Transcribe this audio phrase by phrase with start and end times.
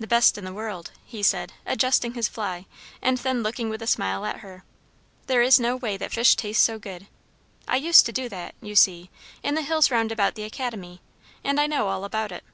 [0.00, 2.64] "The best in the world," he said, adjusting his fly,
[3.02, 4.64] and then looking with a smile at her.
[5.26, 7.06] "There is no way that fish taste so good.
[7.68, 9.10] I used to do that, you see,
[9.42, 11.02] in the hills round about the Academy;
[11.44, 12.44] and I know all about it."